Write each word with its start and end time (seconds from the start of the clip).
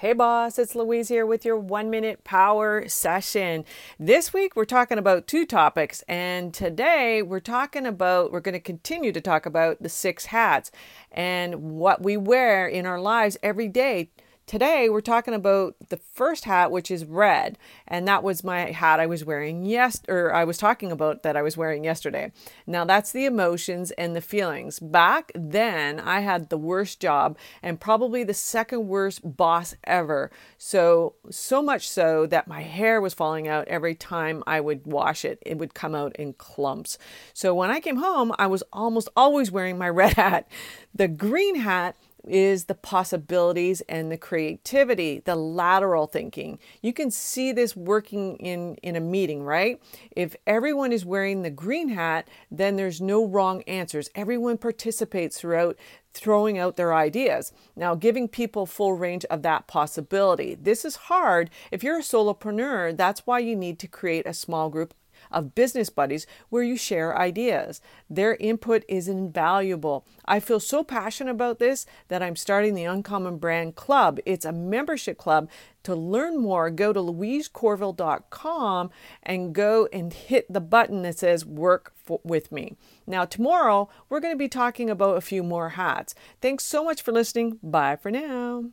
Hey, 0.00 0.12
boss, 0.12 0.60
it's 0.60 0.76
Louise 0.76 1.08
here 1.08 1.26
with 1.26 1.44
your 1.44 1.56
one 1.56 1.90
minute 1.90 2.22
power 2.22 2.88
session. 2.88 3.64
This 3.98 4.32
week, 4.32 4.54
we're 4.54 4.64
talking 4.64 4.96
about 4.96 5.26
two 5.26 5.44
topics, 5.44 6.04
and 6.06 6.54
today 6.54 7.20
we're 7.20 7.40
talking 7.40 7.84
about, 7.84 8.30
we're 8.30 8.38
going 8.38 8.52
to 8.52 8.60
continue 8.60 9.10
to 9.10 9.20
talk 9.20 9.44
about 9.44 9.82
the 9.82 9.88
six 9.88 10.26
hats 10.26 10.70
and 11.10 11.80
what 11.80 12.00
we 12.00 12.16
wear 12.16 12.68
in 12.68 12.86
our 12.86 13.00
lives 13.00 13.36
every 13.42 13.66
day 13.66 14.10
Today, 14.48 14.88
we're 14.88 15.02
talking 15.02 15.34
about 15.34 15.76
the 15.90 15.98
first 16.14 16.46
hat, 16.46 16.70
which 16.70 16.90
is 16.90 17.04
red, 17.04 17.58
and 17.86 18.08
that 18.08 18.22
was 18.22 18.42
my 18.42 18.70
hat 18.70 18.98
I 18.98 19.04
was 19.04 19.22
wearing 19.22 19.66
yes, 19.66 20.00
or 20.08 20.32
I 20.32 20.44
was 20.44 20.56
talking 20.56 20.90
about 20.90 21.22
that 21.22 21.36
I 21.36 21.42
was 21.42 21.58
wearing 21.58 21.84
yesterday. 21.84 22.32
Now, 22.66 22.86
that's 22.86 23.12
the 23.12 23.26
emotions 23.26 23.90
and 23.90 24.16
the 24.16 24.22
feelings. 24.22 24.78
Back 24.80 25.32
then, 25.34 26.00
I 26.00 26.20
had 26.20 26.48
the 26.48 26.56
worst 26.56 26.98
job 26.98 27.36
and 27.62 27.78
probably 27.78 28.24
the 28.24 28.32
second 28.32 28.88
worst 28.88 29.20
boss 29.22 29.74
ever. 29.84 30.30
So, 30.56 31.16
so 31.28 31.60
much 31.60 31.86
so 31.86 32.24
that 32.24 32.48
my 32.48 32.62
hair 32.62 33.02
was 33.02 33.12
falling 33.12 33.48
out 33.48 33.68
every 33.68 33.94
time 33.94 34.42
I 34.46 34.62
would 34.62 34.86
wash 34.86 35.26
it. 35.26 35.42
It 35.44 35.58
would 35.58 35.74
come 35.74 35.94
out 35.94 36.16
in 36.16 36.32
clumps. 36.32 36.96
So, 37.34 37.54
when 37.54 37.68
I 37.68 37.80
came 37.80 37.96
home, 37.96 38.32
I 38.38 38.46
was 38.46 38.62
almost 38.72 39.10
always 39.14 39.50
wearing 39.50 39.76
my 39.76 39.88
red 39.90 40.14
hat. 40.14 40.48
The 40.94 41.06
green 41.06 41.56
hat 41.56 41.96
is 42.28 42.64
the 42.64 42.74
possibilities 42.74 43.80
and 43.82 44.10
the 44.10 44.16
creativity, 44.16 45.22
the 45.24 45.36
lateral 45.36 46.06
thinking. 46.06 46.58
You 46.82 46.92
can 46.92 47.10
see 47.10 47.52
this 47.52 47.76
working 47.76 48.36
in, 48.36 48.76
in 48.76 48.96
a 48.96 49.00
meeting, 49.00 49.42
right? 49.42 49.80
If 50.10 50.36
everyone 50.46 50.92
is 50.92 51.04
wearing 51.04 51.42
the 51.42 51.50
green 51.50 51.90
hat, 51.90 52.28
then 52.50 52.76
there's 52.76 53.00
no 53.00 53.24
wrong 53.24 53.62
answers. 53.62 54.10
Everyone 54.14 54.58
participates 54.58 55.40
throughout 55.40 55.76
throwing 56.14 56.58
out 56.58 56.76
their 56.76 56.94
ideas. 56.94 57.52
Now, 57.76 57.94
giving 57.94 58.28
people 58.28 58.66
full 58.66 58.94
range 58.94 59.24
of 59.26 59.42
that 59.42 59.66
possibility. 59.66 60.54
This 60.54 60.84
is 60.84 60.96
hard. 60.96 61.50
If 61.70 61.82
you're 61.84 61.98
a 61.98 62.02
solopreneur, 62.02 62.96
that's 62.96 63.26
why 63.26 63.38
you 63.38 63.54
need 63.54 63.78
to 63.80 63.88
create 63.88 64.26
a 64.26 64.34
small 64.34 64.68
group 64.68 64.94
of 65.30 65.54
business 65.54 65.90
buddies 65.90 66.26
where 66.48 66.62
you 66.62 66.76
share 66.76 67.18
ideas. 67.18 67.80
Their 68.08 68.34
input 68.36 68.84
is 68.88 69.08
invaluable. 69.08 70.06
I 70.24 70.40
feel 70.40 70.60
so 70.60 70.84
passionate 70.84 71.30
about 71.30 71.58
this 71.58 71.86
that 72.08 72.22
I'm 72.22 72.36
starting 72.36 72.74
the 72.74 72.84
Uncommon 72.84 73.38
Brand 73.38 73.76
Club. 73.76 74.18
It's 74.26 74.44
a 74.44 74.52
membership 74.52 75.18
club. 75.18 75.48
To 75.84 75.94
learn 75.94 76.36
more, 76.36 76.70
go 76.70 76.92
to 76.92 77.00
louisecorville.com 77.00 78.90
and 79.22 79.54
go 79.54 79.88
and 79.92 80.12
hit 80.12 80.52
the 80.52 80.60
button 80.60 81.02
that 81.02 81.18
says 81.18 81.46
work 81.46 81.94
for, 82.04 82.20
with 82.24 82.52
me. 82.52 82.76
Now, 83.06 83.24
tomorrow, 83.24 83.88
we're 84.08 84.20
going 84.20 84.34
to 84.34 84.38
be 84.38 84.48
talking 84.48 84.90
about 84.90 85.16
a 85.16 85.22
few 85.22 85.42
more 85.42 85.70
hats. 85.70 86.14
Thanks 86.42 86.64
so 86.64 86.84
much 86.84 87.00
for 87.00 87.12
listening. 87.12 87.58
Bye 87.62 87.96
for 87.96 88.10
now. 88.10 88.70